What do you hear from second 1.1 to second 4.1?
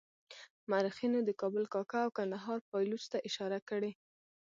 د کابل کاکه او کندهار پایلوچ ته اشاره کړې.